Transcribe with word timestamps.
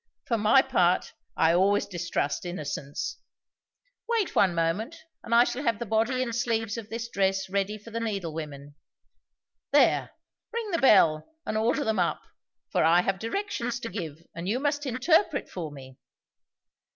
For 0.25 0.35
my 0.39 0.63
part, 0.63 1.13
I 1.37 1.53
always 1.53 1.85
distrust 1.85 2.43
innocence. 2.43 3.19
Wait 4.09 4.33
one 4.35 4.55
moment, 4.55 4.95
and 5.23 5.35
I 5.35 5.43
shall 5.43 5.61
have 5.61 5.77
the 5.77 5.85
body 5.85 6.23
and 6.23 6.33
sleeves 6.35 6.75
of 6.75 6.89
this 6.89 7.07
dress 7.07 7.51
ready 7.51 7.77
for 7.77 7.91
the 7.91 7.99
needle 7.99 8.33
women. 8.33 8.73
There, 9.71 10.09
ring 10.51 10.71
the 10.71 10.79
bell, 10.81 11.27
and 11.45 11.55
order 11.55 11.83
them 11.83 11.99
up; 11.99 12.23
for 12.71 12.83
I 12.83 13.01
have 13.01 13.19
directions 13.19 13.79
to 13.81 13.89
give, 13.89 14.25
and 14.33 14.49
you 14.49 14.59
must 14.59 14.87
interpret 14.87 15.47
for 15.47 15.71
me." 15.71 15.99